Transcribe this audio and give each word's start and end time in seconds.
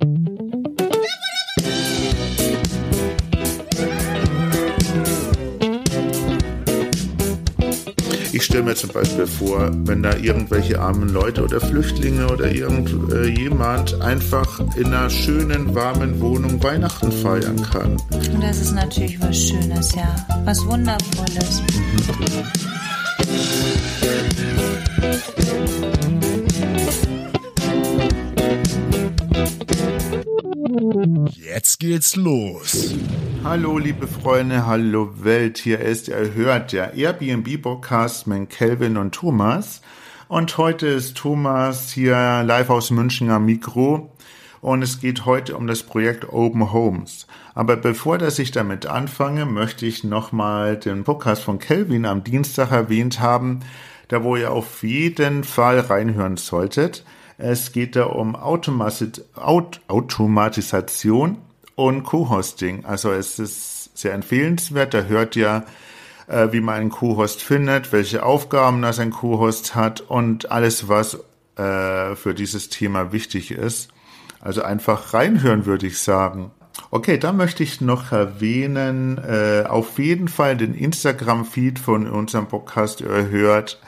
Ich 0.00 0.06
stelle 8.44 8.62
mir 8.62 8.76
zum 8.76 8.90
Beispiel 8.90 9.26
vor, 9.26 9.70
wenn 9.72 10.04
da 10.04 10.16
irgendwelche 10.16 10.80
armen 10.80 11.08
Leute 11.08 11.42
oder 11.42 11.60
Flüchtlinge 11.60 12.28
oder 12.28 12.52
irgendjemand 12.52 13.94
äh, 13.94 14.02
einfach 14.04 14.60
in 14.76 14.86
einer 14.86 15.10
schönen, 15.10 15.74
warmen 15.74 16.20
Wohnung 16.20 16.62
Weihnachten 16.62 17.10
feiern 17.10 17.60
kann. 17.72 17.96
Und 18.12 18.40
das 18.40 18.60
ist 18.60 18.70
natürlich 18.72 19.20
was 19.20 19.36
Schönes, 19.36 19.96
ja. 19.96 20.14
Was 20.44 20.64
Wundervolles. 20.64 21.60
Mhm. 21.72 21.88
Geht's 31.80 32.16
los. 32.16 32.92
Hallo 33.44 33.78
liebe 33.78 34.08
Freunde, 34.08 34.66
hallo 34.66 35.12
Welt. 35.22 35.58
Hier 35.58 35.78
ist 35.78 36.08
ihr 36.08 36.34
hört 36.34 36.72
der 36.72 36.94
Airbnb 36.94 37.62
Podcast 37.62 38.26
mit 38.26 38.50
Kelvin 38.50 38.96
und 38.96 39.14
Thomas. 39.14 39.80
Und 40.26 40.58
heute 40.58 40.88
ist 40.88 41.16
Thomas 41.16 41.92
hier 41.92 42.42
live 42.42 42.70
aus 42.70 42.90
München 42.90 43.30
am 43.30 43.44
Mikro. 43.44 44.12
Und 44.60 44.82
es 44.82 44.98
geht 44.98 45.24
heute 45.24 45.56
um 45.56 45.68
das 45.68 45.84
Projekt 45.84 46.32
Open 46.32 46.72
Homes. 46.72 47.28
Aber 47.54 47.76
bevor 47.76 48.18
dass 48.18 48.40
ich 48.40 48.50
damit 48.50 48.86
anfange, 48.86 49.46
möchte 49.46 49.86
ich 49.86 50.02
nochmal 50.02 50.78
den 50.78 51.04
Podcast 51.04 51.44
von 51.44 51.60
Kelvin 51.60 52.06
am 52.06 52.24
Dienstag 52.24 52.72
erwähnt 52.72 53.20
haben, 53.20 53.60
da 54.08 54.24
wo 54.24 54.34
ihr 54.34 54.50
auf 54.50 54.82
jeden 54.82 55.44
Fall 55.44 55.78
reinhören 55.78 56.38
solltet. 56.38 57.04
Es 57.36 57.70
geht 57.70 57.94
da 57.94 58.06
um 58.06 58.34
Automatis 58.34 59.22
Automatisation 59.36 61.38
und 61.78 62.02
Co-Hosting. 62.02 62.84
Also 62.84 63.12
es 63.12 63.38
ist 63.38 63.96
sehr 63.96 64.12
empfehlenswert. 64.12 64.94
Da 64.94 65.02
hört 65.02 65.36
ihr, 65.36 65.64
äh, 66.26 66.48
wie 66.50 66.60
man 66.60 66.74
einen 66.74 66.90
Co-Host 66.90 67.40
findet, 67.40 67.92
welche 67.92 68.24
Aufgaben 68.24 68.82
das 68.82 68.98
ein 68.98 69.12
Co-Host 69.12 69.76
hat 69.76 70.00
und 70.00 70.50
alles, 70.50 70.88
was 70.88 71.18
äh, 71.56 72.16
für 72.16 72.34
dieses 72.34 72.68
Thema 72.68 73.12
wichtig 73.12 73.52
ist. 73.52 73.90
Also 74.40 74.62
einfach 74.62 75.14
reinhören, 75.14 75.66
würde 75.66 75.86
ich 75.86 76.00
sagen. 76.00 76.50
Okay, 76.90 77.16
da 77.16 77.32
möchte 77.32 77.62
ich 77.62 77.80
noch 77.80 78.10
erwähnen, 78.10 79.18
äh, 79.18 79.64
auf 79.68 80.00
jeden 80.00 80.26
Fall 80.26 80.56
den 80.56 80.74
Instagram-Feed 80.74 81.78
von 81.78 82.08
unserem 82.08 82.46
Podcast 82.48 83.00
ihr 83.02 83.28
hört 83.28 83.80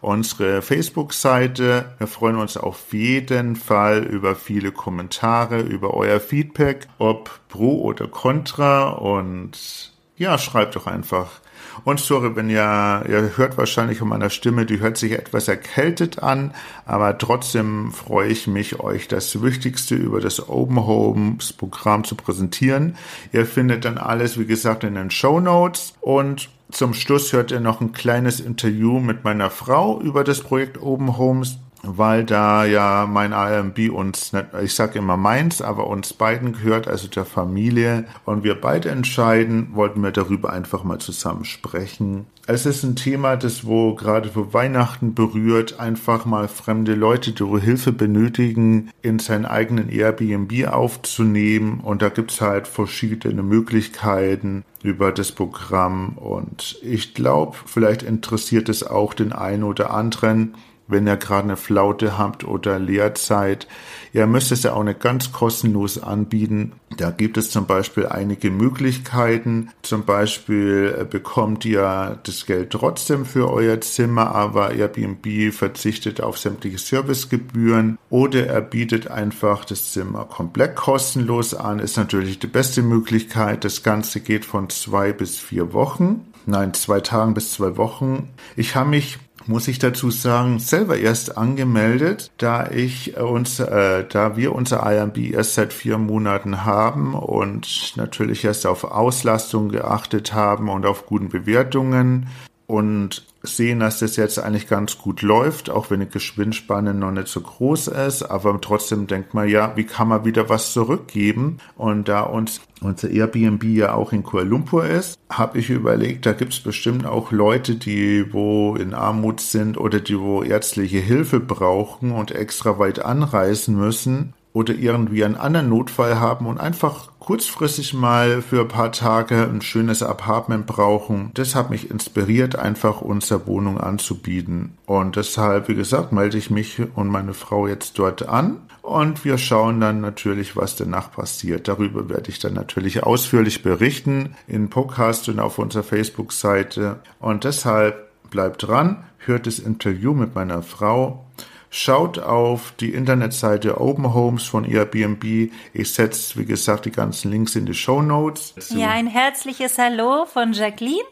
unsere 0.00 0.62
Facebook-Seite. 0.62 1.96
Wir 1.98 2.06
freuen 2.06 2.36
uns 2.36 2.56
auf 2.56 2.92
jeden 2.92 3.56
Fall 3.56 4.04
über 4.04 4.34
viele 4.34 4.72
Kommentare, 4.72 5.60
über 5.60 5.94
euer 5.94 6.20
Feedback, 6.20 6.86
ob 6.98 7.40
pro 7.48 7.82
oder 7.82 8.06
contra 8.06 8.90
und 8.90 9.92
ja, 10.16 10.38
schreibt 10.38 10.76
doch 10.76 10.86
einfach. 10.86 11.40
Und 11.84 12.00
sorry, 12.00 12.34
wenn 12.36 12.48
ihr, 12.48 13.04
ihr 13.08 13.36
hört 13.36 13.58
wahrscheinlich 13.58 14.00
um 14.00 14.08
meiner 14.08 14.30
Stimme, 14.30 14.66
die 14.66 14.80
hört 14.80 14.96
sich 14.96 15.12
etwas 15.12 15.48
erkältet 15.48 16.22
an, 16.22 16.54
aber 16.84 17.18
trotzdem 17.18 17.92
freue 17.92 18.28
ich 18.28 18.46
mich, 18.46 18.80
euch 18.80 19.08
das 19.08 19.42
Wichtigste 19.42 19.94
über 19.94 20.20
das 20.20 20.48
Open 20.48 20.86
Homes 20.86 21.52
Programm 21.52 22.04
zu 22.04 22.14
präsentieren. 22.14 22.96
Ihr 23.32 23.46
findet 23.46 23.84
dann 23.84 23.98
alles, 23.98 24.38
wie 24.38 24.46
gesagt, 24.46 24.84
in 24.84 24.94
den 24.94 25.10
Show 25.10 25.40
Notes 25.40 25.94
und 26.00 26.48
zum 26.70 26.94
Schluss 26.94 27.32
hört 27.32 27.50
ihr 27.50 27.60
noch 27.60 27.80
ein 27.80 27.92
kleines 27.92 28.40
Interview 28.40 28.98
mit 28.98 29.24
meiner 29.24 29.50
Frau 29.50 30.00
über 30.00 30.24
das 30.24 30.40
Projekt 30.40 30.82
Open 30.82 31.16
Homes, 31.16 31.58
weil 31.86 32.24
da 32.24 32.64
ja 32.64 33.06
mein 33.10 33.32
AMB 33.32 33.90
uns, 33.90 34.32
ich 34.62 34.74
sage 34.74 34.98
immer 34.98 35.16
meins, 35.16 35.62
aber 35.62 35.86
uns 35.86 36.12
beiden 36.12 36.52
gehört, 36.52 36.88
also 36.88 37.08
der 37.08 37.24
Familie. 37.24 38.04
Und 38.24 38.44
wir 38.44 38.60
beide 38.60 38.90
entscheiden, 38.90 39.68
wollten 39.72 40.02
wir 40.02 40.10
darüber 40.10 40.52
einfach 40.52 40.84
mal 40.84 40.98
zusammen 40.98 41.44
sprechen. 41.44 42.26
Es 42.48 42.64
ist 42.64 42.84
ein 42.84 42.94
Thema, 42.94 43.36
das 43.36 43.66
wo 43.66 43.96
gerade 43.96 44.28
für 44.28 44.54
Weihnachten 44.54 45.14
berührt, 45.14 45.80
einfach 45.80 46.26
mal 46.26 46.46
fremde 46.46 46.94
Leute, 46.94 47.32
die 47.32 47.60
Hilfe 47.60 47.90
benötigen, 47.90 48.90
in 49.02 49.18
seinen 49.18 49.46
eigenen 49.46 49.88
Airbnb 49.88 50.68
aufzunehmen. 50.68 51.80
Und 51.80 52.02
da 52.02 52.08
gibt's 52.08 52.40
halt 52.40 52.68
verschiedene 52.68 53.42
Möglichkeiten 53.42 54.64
über 54.84 55.10
das 55.10 55.32
Programm. 55.32 56.16
Und 56.18 56.78
ich 56.82 57.14
glaube, 57.14 57.56
vielleicht 57.66 58.04
interessiert 58.04 58.68
es 58.68 58.86
auch 58.86 59.12
den 59.12 59.32
einen 59.32 59.64
oder 59.64 59.90
anderen, 59.90 60.54
wenn 60.88 61.06
ihr 61.06 61.16
gerade 61.16 61.44
eine 61.44 61.56
Flaute 61.56 62.18
habt 62.18 62.44
oder 62.44 62.78
Lehrzeit. 62.78 63.66
Ihr 64.12 64.26
müsst 64.26 64.52
es 64.52 64.62
ja 64.62 64.72
auch 64.72 64.84
nicht 64.84 65.00
ganz 65.00 65.32
kostenlos 65.32 66.02
anbieten. 66.02 66.72
Da 66.96 67.10
gibt 67.10 67.36
es 67.36 67.50
zum 67.50 67.66
Beispiel 67.66 68.06
einige 68.06 68.50
Möglichkeiten. 68.50 69.70
Zum 69.82 70.04
Beispiel 70.04 70.96
äh, 71.00 71.04
bekommt 71.04 71.64
ihr 71.64 72.18
das 72.22 72.46
Geld 72.46 72.70
trotzdem 72.70 73.26
für 73.26 73.50
euer 73.50 73.80
Zimmer, 73.80 74.34
aber 74.34 74.72
Airbnb 74.72 75.52
verzichtet 75.52 76.20
auf 76.20 76.38
sämtliche 76.38 76.78
Servicegebühren 76.78 77.98
oder 78.08 78.46
er 78.46 78.62
bietet 78.62 79.10
einfach 79.10 79.64
das 79.64 79.92
Zimmer 79.92 80.24
komplett 80.24 80.76
kostenlos 80.76 81.54
an. 81.54 81.80
Ist 81.80 81.96
natürlich 81.96 82.38
die 82.38 82.46
beste 82.46 82.82
Möglichkeit. 82.82 83.64
Das 83.64 83.82
Ganze 83.82 84.20
geht 84.20 84.44
von 84.44 84.70
zwei 84.70 85.12
bis 85.12 85.38
vier 85.38 85.72
Wochen. 85.72 86.32
Nein, 86.46 86.74
zwei 86.74 87.00
Tagen 87.00 87.34
bis 87.34 87.52
zwei 87.52 87.76
Wochen. 87.76 88.28
Ich 88.54 88.76
habe 88.76 88.90
mich 88.90 89.18
muss 89.48 89.68
ich 89.68 89.78
dazu 89.78 90.10
sagen, 90.10 90.58
selber 90.58 90.98
erst 90.98 91.36
angemeldet, 91.36 92.30
da 92.38 92.70
ich 92.70 93.16
uns, 93.16 93.60
äh, 93.60 94.04
da 94.08 94.36
wir 94.36 94.54
unser 94.54 94.84
IMB 94.90 95.32
erst 95.32 95.54
seit 95.54 95.72
vier 95.72 95.98
Monaten 95.98 96.64
haben 96.64 97.14
und 97.14 97.94
natürlich 97.96 98.44
erst 98.44 98.66
auf 98.66 98.84
Auslastung 98.84 99.68
geachtet 99.68 100.32
haben 100.32 100.68
und 100.68 100.86
auf 100.86 101.06
guten 101.06 101.28
Bewertungen. 101.28 102.28
Und 102.66 103.24
sehen, 103.48 103.80
dass 103.80 104.00
das 104.00 104.16
jetzt 104.16 104.38
eigentlich 104.38 104.68
ganz 104.68 104.98
gut 104.98 105.22
läuft, 105.22 105.70
auch 105.70 105.90
wenn 105.90 106.00
die 106.00 106.08
Geschwindspanne 106.08 106.94
noch 106.94 107.10
nicht 107.10 107.28
so 107.28 107.40
groß 107.40 107.88
ist. 107.88 108.22
Aber 108.22 108.60
trotzdem 108.60 109.06
denkt 109.06 109.34
man 109.34 109.48
ja, 109.48 109.76
wie 109.76 109.84
kann 109.84 110.08
man 110.08 110.24
wieder 110.24 110.48
was 110.48 110.72
zurückgeben? 110.72 111.58
Und 111.76 112.08
da 112.08 112.22
uns 112.22 112.60
unser 112.80 113.08
Airbnb 113.08 113.64
ja 113.64 113.94
auch 113.94 114.12
in 114.12 114.22
Kuala 114.22 114.46
Lumpur 114.46 114.84
ist, 114.84 115.18
habe 115.30 115.58
ich 115.58 115.70
überlegt, 115.70 116.26
da 116.26 116.32
gibt 116.32 116.52
es 116.52 116.60
bestimmt 116.60 117.06
auch 117.06 117.32
Leute, 117.32 117.76
die 117.76 118.32
wo 118.32 118.76
in 118.76 118.94
Armut 118.94 119.40
sind 119.40 119.78
oder 119.78 120.00
die 120.00 120.18
wo 120.18 120.42
ärztliche 120.42 120.98
Hilfe 120.98 121.40
brauchen 121.40 122.12
und 122.12 122.30
extra 122.32 122.78
weit 122.78 123.04
anreisen 123.04 123.76
müssen 123.76 124.34
oder 124.56 124.74
irgendwie 124.74 125.22
einen 125.22 125.36
anderen 125.36 125.68
Notfall 125.68 126.18
haben 126.18 126.46
und 126.46 126.58
einfach 126.58 127.10
kurzfristig 127.18 127.92
mal 127.92 128.40
für 128.40 128.62
ein 128.62 128.68
paar 128.68 128.90
Tage 128.90 129.42
ein 129.42 129.60
schönes 129.60 130.02
Apartment 130.02 130.64
brauchen. 130.64 131.30
Das 131.34 131.54
hat 131.54 131.68
mich 131.68 131.90
inspiriert, 131.90 132.56
einfach 132.58 133.02
unsere 133.02 133.46
Wohnung 133.46 133.78
anzubieten. 133.78 134.78
Und 134.86 135.16
deshalb, 135.16 135.68
wie 135.68 135.74
gesagt, 135.74 136.12
melde 136.12 136.38
ich 136.38 136.48
mich 136.48 136.80
und 136.94 137.08
meine 137.08 137.34
Frau 137.34 137.66
jetzt 137.66 137.98
dort 137.98 138.30
an. 138.30 138.56
Und 138.80 139.26
wir 139.26 139.36
schauen 139.36 139.78
dann 139.78 140.00
natürlich, 140.00 140.56
was 140.56 140.74
danach 140.74 141.12
passiert. 141.12 141.68
Darüber 141.68 142.08
werde 142.08 142.30
ich 142.30 142.38
dann 142.38 142.54
natürlich 142.54 143.02
ausführlich 143.02 143.62
berichten 143.62 144.36
in 144.46 144.70
Podcast 144.70 145.28
und 145.28 145.38
auf 145.38 145.58
unserer 145.58 145.82
Facebook-Seite. 145.82 147.00
Und 147.20 147.44
deshalb 147.44 148.08
bleibt 148.30 148.66
dran, 148.66 149.04
hört 149.18 149.46
das 149.46 149.58
Interview 149.58 150.14
mit 150.14 150.34
meiner 150.34 150.62
Frau 150.62 151.26
Schaut 151.70 152.18
auf 152.18 152.72
die 152.78 152.94
Internetseite 152.94 153.80
Open 153.80 154.14
Homes 154.14 154.44
von 154.44 154.64
Airbnb. 154.64 155.50
Ich 155.72 155.92
setze, 155.92 156.38
wie 156.38 156.44
gesagt, 156.44 156.84
die 156.86 156.92
ganzen 156.92 157.30
Links 157.30 157.56
in 157.56 157.66
die 157.66 157.74
Show 157.74 158.02
Notes. 158.02 158.54
Ja, 158.70 158.90
ein 158.90 159.06
herzliches 159.06 159.78
Hallo 159.78 160.26
von 160.26 160.52
Jacqueline. 160.52 161.04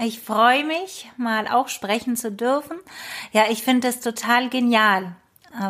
Ich 0.00 0.20
freue 0.20 0.64
mich, 0.64 1.10
mal 1.16 1.48
auch 1.48 1.68
sprechen 1.68 2.16
zu 2.16 2.30
dürfen. 2.30 2.76
Ja, 3.32 3.46
ich 3.50 3.64
finde 3.64 3.88
es 3.88 3.98
total 3.98 4.48
genial, 4.48 5.16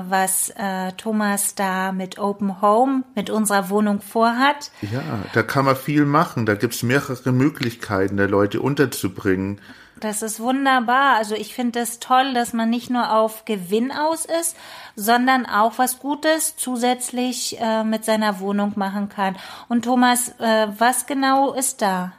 was 0.08 0.50
äh, 0.50 0.92
Thomas 0.92 1.54
da 1.54 1.92
mit 1.92 2.18
Open 2.18 2.60
Home, 2.60 3.04
mit 3.14 3.30
unserer 3.30 3.70
Wohnung 3.70 4.02
vorhat. 4.02 4.70
Ja, 4.82 5.02
da 5.32 5.42
kann 5.42 5.64
man 5.64 5.76
viel 5.76 6.04
machen. 6.04 6.44
Da 6.44 6.56
gibt 6.56 6.74
es 6.74 6.82
mehrere 6.82 7.32
Möglichkeiten, 7.32 8.18
der 8.18 8.28
Leute 8.28 8.60
unterzubringen. 8.60 9.62
Das 10.00 10.22
ist 10.22 10.38
wunderbar. 10.38 11.16
Also 11.16 11.34
ich 11.34 11.54
finde 11.54 11.80
es 11.80 11.98
das 11.98 12.00
toll, 12.00 12.34
dass 12.34 12.52
man 12.52 12.70
nicht 12.70 12.88
nur 12.88 13.12
auf 13.12 13.44
Gewinn 13.44 13.90
aus 13.90 14.24
ist, 14.24 14.56
sondern 14.94 15.44
auch 15.46 15.78
was 15.78 15.98
Gutes 15.98 16.56
zusätzlich 16.56 17.58
äh, 17.60 17.82
mit 17.82 18.04
seiner 18.04 18.38
Wohnung 18.40 18.74
machen 18.76 19.08
kann. 19.08 19.36
Und 19.68 19.84
Thomas, 19.84 20.28
äh, 20.38 20.68
was 20.78 21.06
genau 21.06 21.54
ist 21.54 21.82
da? 21.82 22.12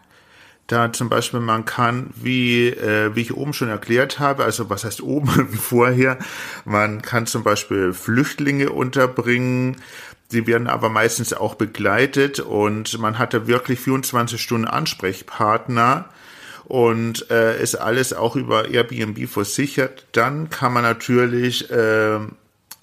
Da 0.67 0.93
zum 0.93 1.09
Beispiel 1.09 1.39
man 1.39 1.65
kann, 1.65 2.11
wie, 2.15 2.67
äh, 2.67 3.15
wie 3.15 3.21
ich 3.21 3.35
oben 3.35 3.53
schon 3.53 3.69
erklärt 3.69 4.19
habe, 4.19 4.43
also 4.43 4.69
was 4.69 4.83
heißt 4.83 5.01
oben 5.01 5.51
wie 5.51 5.57
vorher, 5.57 6.19
man 6.65 7.01
kann 7.01 7.25
zum 7.25 7.43
Beispiel 7.43 7.93
Flüchtlinge 7.93 8.71
unterbringen, 8.71 9.77
Sie 10.31 10.45
werden 10.45 10.67
aber 10.67 10.89
meistens 10.89 11.33
auch 11.33 11.55
begleitet 11.55 12.39
und 12.39 12.99
man 12.99 13.17
hatte 13.17 13.47
wirklich 13.47 13.79
24 13.79 14.39
Stunden 14.39 14.67
Ansprechpartner 14.67 16.05
und 16.65 17.29
äh, 17.31 17.61
ist 17.61 17.75
alles 17.75 18.13
auch 18.13 18.35
über 18.35 18.69
Airbnb 18.69 19.27
versichert, 19.27 20.05
dann 20.11 20.49
kann 20.49 20.73
man 20.73 20.83
natürlich 20.83 21.69
äh, 21.71 22.19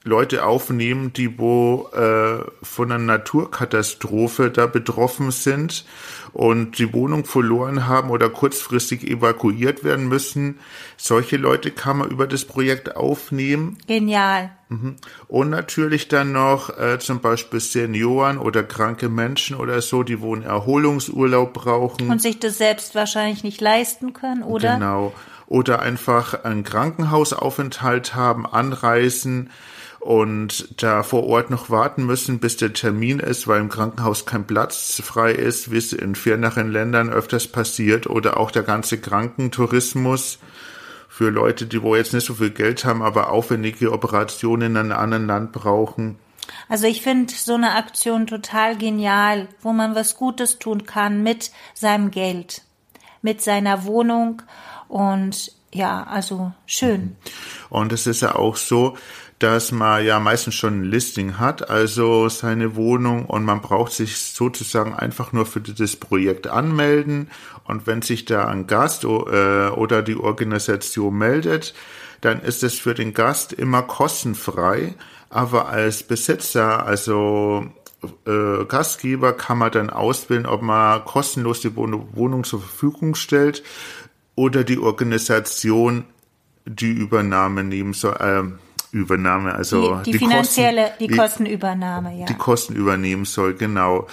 Leute 0.07 0.47
aufnehmen, 0.47 1.13
die 1.13 1.39
wo 1.39 1.89
äh, 1.93 2.39
von 2.63 2.93
einer 2.93 3.03
Naturkatastrophe 3.03 4.51
da 4.51 4.67
betroffen 4.67 5.33
sind 5.33 5.85
und 6.33 6.79
die 6.79 6.93
Wohnung 6.93 7.25
verloren 7.25 7.89
haben 7.89 8.11
oder 8.11 8.29
kurzfristig 8.29 9.05
evakuiert 9.05 9.83
werden 9.83 10.09
müssen. 10.09 10.61
Solche 10.97 11.37
Leute 11.37 11.73
kann 11.73 11.99
man 11.99 12.11
über 12.11 12.27
das 12.27 12.45
Projekt 12.45 12.95
aufnehmen. 12.95 13.79
Genial. 13.87 14.51
Und 15.29 15.51
natürlich 15.51 16.09
dann 16.09 16.33
noch 16.33 16.77
äh, 16.79 16.99
zum 16.99 17.21
Beispiel 17.21 17.61
Senioren 17.61 18.39
oder 18.39 18.63
kranke 18.63 19.09
Menschen 19.09 19.57
oder 19.57 19.81
so, 19.81 20.03
die 20.03 20.21
wo 20.21 20.35
einen 20.35 20.43
Erholungsurlaub 20.43 21.53
brauchen. 21.53 22.11
Und 22.11 22.23
sich 22.23 22.39
das 22.39 22.59
selbst 22.59 22.95
wahrscheinlich 22.95 23.43
nicht 23.43 23.61
leisten 23.61 24.13
können, 24.13 24.43
oder? 24.43 24.75
Genau. 24.75 25.13
Oder 25.49 25.81
einfach 25.81 26.45
einen 26.45 26.65
Krankenhausaufenthalt 26.65 28.15
haben, 28.15 28.47
anreisen 28.47 29.51
und 30.07 30.81
da 30.81 31.03
vor 31.03 31.25
Ort 31.25 31.51
noch 31.51 31.69
warten 31.69 32.07
müssen, 32.07 32.39
bis 32.39 32.57
der 32.57 32.73
Termin 32.73 33.19
ist, 33.19 33.49
weil 33.49 33.61
im 33.61 33.69
Krankenhaus 33.69 34.25
kein 34.25 34.47
Platz 34.47 35.03
frei 35.05 35.33
ist, 35.33 35.73
wie 35.73 35.79
es 35.79 35.93
in 35.93 36.15
ferneren 36.15 36.71
Ländern 36.71 37.11
öfters 37.11 37.49
passiert, 37.49 38.07
oder 38.07 38.39
auch 38.39 38.53
der 38.53 38.63
ganze 38.63 39.01
Krankentourismus 39.01 40.39
für 41.09 41.31
Leute, 41.31 41.67
die 41.67 41.83
wo 41.83 41.97
jetzt 41.97 42.15
nicht 42.15 42.27
so 42.27 42.35
viel 42.35 42.51
Geld 42.51 42.85
haben, 42.85 43.03
aber 43.03 43.31
aufwendige 43.31 43.91
Operationen 43.91 44.77
in 44.77 44.77
einem 44.77 44.93
anderen 44.93 45.27
Land 45.27 45.53
brauchen. 45.53 46.19
Also 46.69 46.87
ich 46.87 47.03
finde 47.03 47.33
so 47.35 47.55
eine 47.55 47.75
Aktion 47.75 48.29
total 48.29 48.77
genial, 48.77 49.49
wo 49.61 49.73
man 49.73 49.97
was 49.97 50.17
Gutes 50.17 50.61
tun 50.61 50.87
kann 50.87 51.25
mit 51.25 51.51
seinem 51.75 52.13
Geld, 52.13 52.63
mit 53.23 53.43
seiner 53.43 53.85
Wohnung 53.85 54.43
und 54.87 55.53
ja, 55.73 56.05
also 56.05 56.53
schön. 56.65 57.17
Und 57.71 57.93
es 57.93 58.07
ist 58.07 58.23
ja 58.23 58.37
auch 58.37 58.57
so, 58.57 58.97
dass 59.39 59.71
man 59.71 60.05
ja 60.05 60.19
meistens 60.19 60.55
schon 60.55 60.81
ein 60.81 60.85
Listing 60.85 61.39
hat, 61.39 61.69
also 61.69 62.29
seine 62.29 62.75
Wohnung 62.75 63.27
und 63.27 63.45
man 63.45 63.61
braucht 63.61 63.93
sich 63.93 64.19
sozusagen 64.19 64.95
einfach 64.95 65.33
nur 65.33 65.45
für 65.45 65.61
dieses 65.61 65.97
Projekt 65.97 66.47
anmelden 66.47 67.31
und 67.65 67.87
wenn 67.87 68.01
sich 68.01 68.25
da 68.25 68.47
ein 68.47 68.67
Gast 68.67 69.05
äh, 69.05 69.09
oder 69.09 70.03
die 70.03 70.17
Organisation 70.17 71.17
meldet, 71.19 71.75
dann 72.23 72.41
ist 72.41 72.63
es 72.63 72.79
für 72.79 72.95
den 72.95 73.13
Gast 73.13 73.53
immer 73.53 73.83
kostenfrei, 73.83 74.95
aber 75.29 75.69
als 75.69 76.03
Besitzer, 76.03 76.87
also 76.87 77.67
äh, 78.27 78.65
Gastgeber 78.65 79.35
kann 79.35 79.59
man 79.59 79.71
dann 79.71 79.91
auswählen, 79.91 80.47
ob 80.47 80.63
man 80.63 81.05
kostenlos 81.05 81.61
die 81.61 81.77
Wohnung 81.77 82.45
zur 82.45 82.61
Verfügung 82.61 83.15
stellt 83.15 83.63
oder 84.35 84.65
die 84.65 84.79
Organisation 84.79 86.05
die 86.65 86.93
Übernahme 86.93 87.65
nehmen 87.65 87.93
soll. 87.93 88.59
Äh, 88.97 89.01
Übernahme, 89.01 89.55
also 89.55 89.97
die, 89.97 90.05
die, 90.05 90.13
die 90.13 90.19
finanzielle, 90.19 90.83
Kosten, 90.83 90.99
die 90.99 91.09
Kostenübernahme, 91.09 92.19
ja. 92.19 92.27
Die 92.27 92.35
Kosten 92.35 92.75
übernehmen 92.75 93.25
soll, 93.25 93.55
genau. 93.55 94.07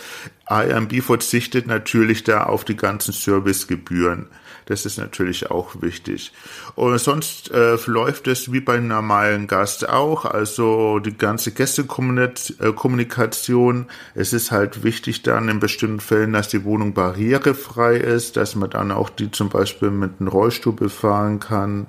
IMB 0.49 1.01
verzichtet 1.01 1.67
natürlich 1.67 2.23
da 2.23 2.43
auf 2.43 2.65
die 2.65 2.75
ganzen 2.75 3.13
Servicegebühren. 3.13 4.27
Das 4.65 4.85
ist 4.85 4.97
natürlich 4.97 5.51
auch 5.51 5.81
wichtig. 5.81 6.31
Und 6.75 6.97
sonst 6.97 7.51
äh, 7.51 7.75
läuft 7.85 8.27
es 8.27 8.53
wie 8.53 8.61
bei 8.61 8.79
normalen 8.79 9.47
Gast 9.47 9.89
auch. 9.89 10.23
Also 10.25 10.99
die 10.99 11.17
ganze 11.17 11.51
Gästekommunikation. 11.51 13.87
Es 14.15 14.31
ist 14.31 14.51
halt 14.51 14.83
wichtig 14.83 15.23
dann 15.23 15.49
in 15.49 15.59
bestimmten 15.59 15.99
Fällen, 15.99 16.31
dass 16.33 16.47
die 16.47 16.63
Wohnung 16.63 16.93
barrierefrei 16.93 17.97
ist, 17.97 18.37
dass 18.37 18.55
man 18.55 18.69
dann 18.69 18.91
auch 18.91 19.09
die 19.09 19.31
zum 19.31 19.49
Beispiel 19.49 19.89
mit 19.91 20.19
einem 20.19 20.29
Rollstuhl 20.29 20.73
befahren 20.73 21.39
kann. 21.39 21.87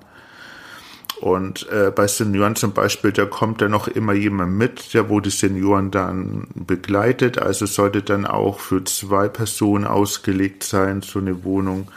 Und 1.24 1.66
äh, 1.70 1.90
bei 1.90 2.06
Senioren 2.06 2.54
zum 2.54 2.74
Beispiel, 2.74 3.10
da 3.10 3.24
kommt 3.24 3.62
dann 3.62 3.70
noch 3.70 3.88
immer 3.88 4.12
jemand 4.12 4.58
mit, 4.58 4.92
der 4.92 5.08
wo 5.08 5.20
die 5.20 5.30
Senioren 5.30 5.90
dann 5.90 6.48
begleitet. 6.54 7.38
Also 7.38 7.64
sollte 7.64 8.02
dann 8.02 8.26
auch 8.26 8.60
für 8.60 8.84
zwei 8.84 9.28
Personen 9.28 9.86
ausgelegt 9.86 10.64
sein, 10.64 11.00
so 11.00 11.18
eine 11.20 11.42
Wohnung. 11.42 11.88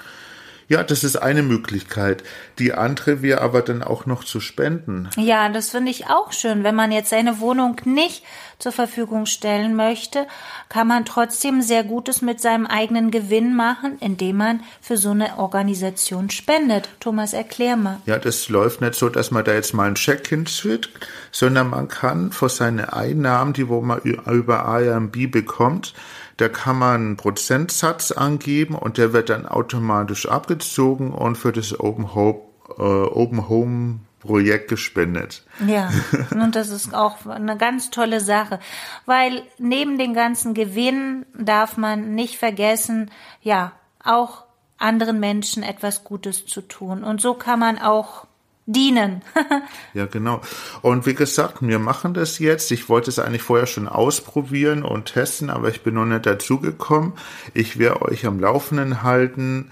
Ja, 0.70 0.84
das 0.84 1.06
ist 1.06 1.16
eine 1.16 1.44
Möglichkeit. 1.44 2.24
Die 2.60 2.74
andere 2.74 3.22
wäre 3.22 3.40
aber 3.40 3.62
dann 3.62 3.82
auch 3.82 4.06
noch 4.06 4.26
zu 4.26 4.42
spenden. 4.42 5.10
Ja, 5.16 5.48
das 5.48 5.70
finde 5.70 5.92
ich 5.92 6.08
auch 6.08 6.34
schön. 6.34 6.66
Wenn 6.66 6.76
man 6.76 6.92
jetzt 6.92 7.10
seine 7.10 7.40
Wohnung 7.40 7.80
nicht 7.86 8.24
zur 8.60 8.74
Verfügung 8.74 9.28
stellen 9.28 9.76
möchte, 9.76 10.28
kann 10.68 10.88
man 10.88 11.06
trotzdem 11.06 11.62
sehr 11.62 11.86
Gutes 11.86 12.22
mit 12.22 12.42
seinem 12.42 12.66
eigenen 12.66 13.12
Gewinn 13.12 13.56
machen, 13.56 13.98
indem 14.02 14.38
man 14.38 14.64
für 14.82 14.98
so 14.98 15.12
eine 15.12 15.38
Organisation 15.38 16.30
spendet. 16.30 16.90
Thomas, 17.00 17.32
erklär 17.32 17.78
mal. 17.78 18.02
Ja, 18.06 18.18
das 18.18 18.50
läuft 18.50 18.82
nicht 18.82 18.96
so, 18.96 19.08
dass 19.08 19.32
man 19.32 19.46
da 19.46 19.54
jetzt 19.54 19.74
mal 19.74 19.86
einen 19.86 19.96
Check 19.96 20.28
hinschickt, 20.28 20.90
sondern 21.32 21.70
man 21.70 21.88
kann 21.88 22.34
für 22.34 22.50
seine 22.50 22.92
Einnahmen, 22.92 23.54
die 23.54 23.70
wo 23.70 23.80
man 23.80 24.00
über 24.02 24.82
IMB 24.82 25.32
bekommt, 25.32 25.94
da 26.38 26.50
kann 26.50 26.78
man 26.78 26.96
einen 26.96 27.18
Prozentsatz 27.18 28.12
angeben 28.12 28.76
und 28.76 28.98
der 28.98 29.12
wird 29.14 29.30
dann 29.30 29.48
automatisch 29.48 30.28
abgezogen 30.28 31.12
und 31.12 31.36
für 31.36 31.52
das 31.52 31.80
Open 31.80 32.14
Home, 32.14 32.42
äh, 32.78 32.82
Open 32.82 33.50
Home 33.50 34.00
Projekt 34.20 34.70
gespendet. 34.70 35.44
Ja, 35.66 35.90
und 36.32 36.56
das 36.56 36.70
ist 36.70 36.94
auch 36.94 37.26
eine 37.26 37.58
ganz 37.58 37.90
tolle 37.90 38.20
Sache, 38.20 38.60
weil 39.06 39.44
neben 39.58 39.98
den 39.98 40.14
ganzen 40.14 40.54
Gewinnen 40.54 41.26
darf 41.38 41.78
man 41.78 42.14
nicht 42.14 42.38
vergessen, 42.38 43.12
ja, 43.42 43.74
auch 44.04 44.46
anderen 44.78 45.20
Menschen 45.20 45.64
etwas 45.64 46.04
Gutes 46.04 46.46
zu 46.46 46.62
tun. 46.62 47.04
Und 47.04 47.20
so 47.20 47.34
kann 47.34 47.60
man 47.60 47.80
auch 47.80 48.27
dienen. 48.68 49.24
ja, 49.94 50.06
genau. 50.06 50.42
Und 50.82 51.08
wie 51.08 51.16
gesagt, 51.16 51.58
wir 51.62 51.80
machen 51.80 52.14
das 52.14 52.38
jetzt. 52.38 52.72
Ich 52.72 52.90
wollte 52.90 53.10
es 53.10 53.18
eigentlich 53.18 53.42
vorher 53.42 53.66
schon 53.66 53.88
ausprobieren 53.88 54.84
und 54.84 55.06
testen, 55.06 55.50
aber 55.50 55.70
ich 55.70 55.82
bin 55.82 55.96
noch 55.96 56.06
nicht 56.06 56.26
dazu 56.26 56.60
gekommen. 56.60 57.14
Ich 57.54 57.80
werde 57.80 58.04
euch 58.04 58.26
am 58.28 58.40
Laufenden 58.40 59.02
halten. 59.02 59.72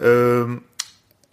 Ähm, 0.00 0.62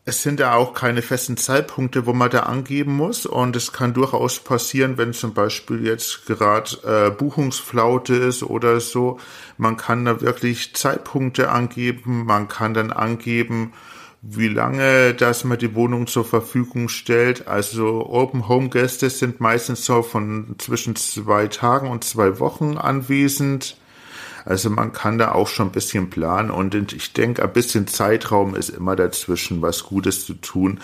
es 0.09 0.23
sind 0.23 0.39
ja 0.39 0.55
auch 0.55 0.73
keine 0.73 1.01
festen 1.01 1.37
Zeitpunkte, 1.37 2.05
wo 2.05 2.13
man 2.13 2.29
da 2.31 2.41
angeben 2.41 2.95
muss. 2.95 3.25
Und 3.25 3.55
es 3.55 3.71
kann 3.71 3.93
durchaus 3.93 4.39
passieren, 4.39 4.97
wenn 4.97 5.13
zum 5.13 5.33
Beispiel 5.33 5.85
jetzt 5.85 6.25
gerade 6.25 6.71
äh, 6.83 7.11
Buchungsflaute 7.11 8.15
ist 8.15 8.43
oder 8.43 8.81
so. 8.81 9.19
Man 9.57 9.77
kann 9.77 10.05
da 10.05 10.19
wirklich 10.19 10.75
Zeitpunkte 10.75 11.49
angeben. 11.51 12.25
Man 12.25 12.47
kann 12.47 12.73
dann 12.73 12.91
angeben, 12.91 13.73
wie 14.21 14.49
lange, 14.49 15.13
dass 15.13 15.43
man 15.43 15.57
die 15.57 15.73
Wohnung 15.75 16.07
zur 16.07 16.25
Verfügung 16.25 16.89
stellt. 16.89 17.47
Also 17.47 18.05
Open 18.09 18.47
Home 18.47 18.69
Gäste 18.69 19.09
sind 19.09 19.39
meistens 19.39 19.85
so 19.85 20.01
von 20.01 20.55
zwischen 20.57 20.95
zwei 20.95 21.47
Tagen 21.47 21.89
und 21.89 22.03
zwei 22.03 22.39
Wochen 22.39 22.77
anwesend. 22.77 23.77
Also 24.45 24.69
man 24.69 24.93
kann 24.93 25.17
da 25.17 25.31
auch 25.31 25.47
schon 25.47 25.67
ein 25.67 25.71
bisschen 25.71 26.09
planen 26.09 26.51
und 26.51 26.73
ich 26.93 27.13
denke, 27.13 27.43
ein 27.43 27.53
bisschen 27.53 27.87
Zeitraum 27.87 28.55
ist 28.55 28.69
immer 28.69 28.95
dazwischen, 28.95 29.61
was 29.61 29.83
Gutes 29.83 30.25
zu 30.25 30.33
tun. 30.35 30.79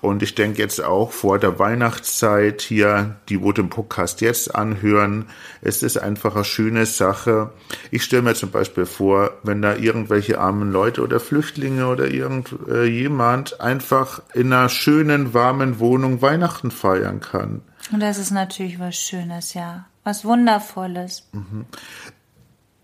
Und 0.00 0.22
ich 0.22 0.34
denke 0.34 0.60
jetzt 0.60 0.82
auch 0.82 1.12
vor 1.12 1.38
der 1.38 1.58
Weihnachtszeit 1.58 2.62
hier, 2.62 3.16
die 3.28 3.42
wo 3.42 3.52
den 3.52 3.70
Podcast 3.70 4.20
jetzt 4.20 4.54
anhören, 4.54 5.26
es 5.62 5.82
ist 5.82 5.96
einfach 5.96 6.34
eine 6.34 6.44
schöne 6.44 6.86
Sache. 6.86 7.50
Ich 7.90 8.04
stelle 8.04 8.22
mir 8.22 8.34
zum 8.34 8.50
Beispiel 8.50 8.86
vor, 8.86 9.32
wenn 9.42 9.62
da 9.62 9.74
irgendwelche 9.74 10.40
armen 10.40 10.72
Leute 10.72 11.02
oder 11.02 11.20
Flüchtlinge 11.20 11.88
oder 11.88 12.08
irgendjemand 12.08 13.52
äh, 13.52 13.62
einfach 13.62 14.22
in 14.34 14.52
einer 14.52 14.68
schönen, 14.68 15.34
warmen 15.34 15.78
Wohnung 15.78 16.22
Weihnachten 16.22 16.70
feiern 16.70 17.20
kann. 17.20 17.62
Und 17.92 18.00
das 18.00 18.18
ist 18.18 18.30
natürlich 18.30 18.78
was 18.78 18.96
Schönes, 18.96 19.54
ja. 19.54 19.86
Was 20.04 20.24
Wundervolles. 20.24 21.28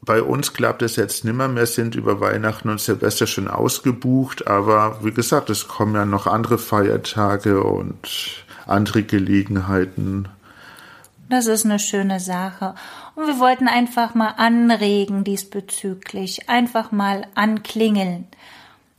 Bei 0.05 0.21
uns 0.21 0.53
klappt 0.53 0.83
es 0.83 0.97
jetzt 0.97 1.25
nimmer. 1.25 1.55
Wir 1.55 1.67
sind 1.67 1.95
über 1.95 2.21
Weihnachten 2.21 2.69
und 2.69 2.81
Silvester 2.81 3.29
schon 3.29 3.47
ausgebucht, 3.47 4.49
aber 4.49 4.99
wie 5.05 5.13
gesagt, 5.13 5.49
es 5.49 5.69
kommen 5.69 5.95
ja 5.95 6.05
noch 6.05 6.27
andere 6.27 6.59
Feiertage 6.59 7.63
und 7.63 8.45
andere 8.67 9.05
Gelegenheiten. 9.05 10.29
Das 11.29 11.47
ist 11.47 11.65
eine 11.65 11.79
schöne 11.79 12.19
Sache. 12.19 12.75
Und 13.15 13.29
wir 13.29 13.39
wollten 13.39 13.69
einfach 13.69 14.15
mal 14.15 14.35
anregen 14.37 15.23
diesbezüglich, 15.23 16.49
einfach 16.49 16.91
mal 16.91 17.27
anklingeln. 17.37 18.27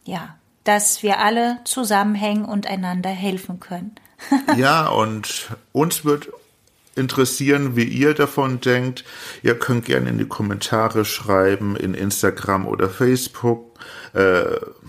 Ja, 0.06 0.36
dass 0.64 1.04
wir 1.04 1.20
alle 1.20 1.60
zusammenhängen 1.66 2.46
und 2.46 2.66
einander 2.66 3.10
helfen 3.10 3.60
können. 3.60 3.96
ja, 4.56 4.88
und 4.88 5.52
uns 5.74 6.06
wird 6.06 6.30
interessieren, 6.96 7.76
wie 7.76 7.84
ihr 7.84 8.14
davon 8.14 8.62
denkt. 8.62 9.04
Ihr 9.42 9.58
könnt 9.58 9.86
gerne 9.86 10.10
in 10.10 10.18
die 10.18 10.28
Kommentare 10.28 11.06
schreiben, 11.06 11.76
in 11.76 11.94
Instagram 11.94 12.68
oder 12.68 12.90
Facebook. 12.90 13.73
Äh, 14.14 14.44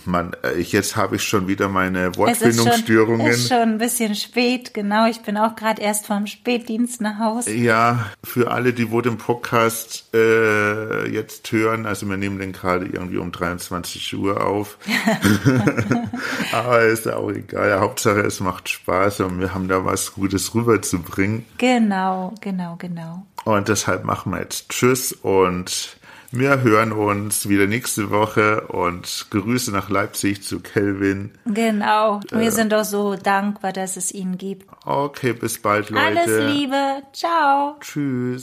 man, 0.05 0.37
äh, 0.43 0.61
jetzt 0.61 0.97
habe 0.97 1.17
ich 1.17 1.23
schon 1.23 1.49
wieder 1.49 1.69
meine 1.69 2.01
Es 2.01 2.09
ist 2.09 2.19
Wortfindungsstörungen. 2.19 3.21
schon, 3.21 3.31
ist 3.31 3.49
schon 3.49 3.59
ein 3.59 3.79
bisschen 3.79 4.15
spät, 4.15 4.75
genau. 4.75 5.07
Ich 5.09 5.21
bin 5.23 5.39
auch 5.39 5.57
gerade 5.57 5.81
erst 5.81 6.07
vom 6.07 6.27
Spätdienst 6.27 7.01
nach 7.01 7.19
Hause. 7.19 7.53
Ja, 7.53 8.07
für 8.23 8.51
alle, 8.51 8.75
die 8.75 8.91
wo 8.91 9.01
den 9.01 9.17
Podcast 9.17 10.05
äh, 10.15 11.09
jetzt 11.09 11.51
hören, 11.53 11.87
also 11.87 12.07
wir 12.09 12.19
nehmen 12.19 12.39
den 12.39 12.53
gerade 12.53 12.85
irgendwie 12.85 13.17
um 13.17 13.33
23 13.33 14.15
Uhr 14.19 14.45
auf. 14.47 14.77
Aber 16.53 16.83
ist 16.83 17.09
auch 17.09 17.31
egal. 17.31 17.81
Hauptsache 17.81 18.21
es 18.21 18.41
macht 18.41 18.69
Spaß 18.69 19.21
und 19.21 19.41
wir 19.41 19.55
haben 19.55 19.69
da 19.69 19.85
was 19.85 20.13
Gutes 20.13 20.55
rüberzubringen. 20.55 21.47
Genau, 21.57 22.35
genau, 22.41 22.77
genau. 22.77 23.27
Und 23.45 23.69
deshalb 23.69 24.05
machen 24.05 24.33
wir 24.33 24.41
jetzt 24.41 24.71
Tschüss 24.71 25.13
und 25.13 25.97
wir 26.37 26.63
hören 26.63 26.93
uns 26.93 27.49
wieder 27.49 27.67
nächste 27.67 28.11
Woche 28.11 28.63
und 28.63 29.27
Grüße 29.31 29.71
nach 29.71 29.89
Leipzig 29.89 30.43
zu 30.43 30.61
Kelvin. 30.61 31.31
Genau. 31.47 32.21
Wir 32.31 32.51
sind 32.51 32.75
auch 32.75 32.85
so 32.85 33.15
dankbar, 33.15 33.73
dass 33.73 33.97
es 33.97 34.13
ihn 34.13 34.37
gibt. 34.37 34.67
Okay, 34.85 35.33
bis 35.33 35.61
bald, 35.61 35.91
Leute. 35.91 36.05
Alles 36.05 36.53
Liebe. 36.53 37.03
Ciao. 37.13 37.77
Tschüss. 37.81 38.43